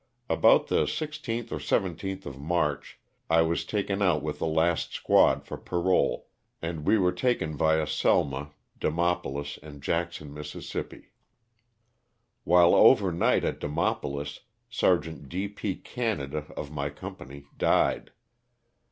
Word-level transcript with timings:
About 0.31 0.65
the 0.65 0.85
16th 0.85 1.51
or 1.51 1.59
17th 1.59 2.25
of 2.25 2.39
March 2.39 2.99
I 3.29 3.43
was 3.43 3.63
taken 3.63 4.01
out 4.01 4.23
with 4.23 4.39
the 4.39 4.47
last 4.47 4.93
squad 4.95 5.45
for 5.45 5.57
parole, 5.57 6.27
and 6.59 6.87
we 6.87 6.97
were 6.97 7.11
taken 7.11 7.55
via 7.55 7.85
Selma, 7.85 8.49
Demopolis 8.79 9.59
and 9.61 9.79
Jackson, 9.79 10.33
Miss. 10.33 10.57
While 12.45 12.73
over 12.73 13.11
night 13.11 13.43
at 13.45 13.59
Demopolis, 13.59 14.39
Sergeant 14.71 15.29
D. 15.29 15.47
P. 15.47 15.75
Canada, 15.75 16.51
of 16.57 16.71
my 16.71 16.89
company, 16.89 17.45
died. 17.55 18.11